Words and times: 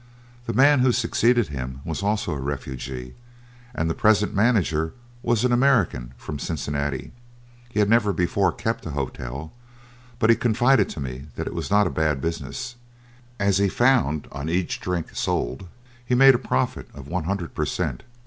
The 0.47 0.53
man 0.53 0.79
who 0.79 0.91
succeeded 0.91 1.49
him 1.49 1.81
was 1.85 2.01
also 2.01 2.31
a 2.31 2.39
refugee, 2.41 3.13
and 3.75 3.87
the 3.87 3.93
present 3.93 4.33
manager 4.33 4.95
was 5.21 5.45
an 5.45 5.51
American 5.51 6.15
from 6.17 6.39
Cincinnati. 6.39 7.11
He 7.69 7.77
had 7.79 7.87
never 7.87 8.11
before 8.11 8.51
kept 8.51 8.87
a 8.87 8.97
hotel, 8.97 9.53
but 10.17 10.31
he 10.31 10.35
confided 10.35 10.89
to 10.89 10.99
me 10.99 11.27
that 11.35 11.45
it 11.45 11.53
was 11.53 11.69
not 11.69 11.85
a 11.85 11.91
bad 11.91 12.19
business, 12.19 12.77
as 13.39 13.59
he 13.59 13.69
found 13.69 14.23
that 14.23 14.31
on 14.33 14.49
each 14.49 14.79
drink 14.79 15.15
sold 15.15 15.67
he 16.03 16.15
made 16.15 16.33
a 16.33 16.39
profit 16.39 16.89
of 16.95 17.07
a 17.07 17.21
hundred 17.21 17.53
per 17.53 17.67
cent. 17.67 18.01